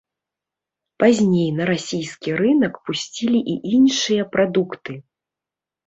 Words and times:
Пазней 1.03 1.45
на 1.59 1.63
расійскі 1.71 2.29
рынак 2.41 2.73
пусцілі 2.91 3.39
і 3.55 3.59
іншыя 3.77 4.23
прадукты. 4.37 5.03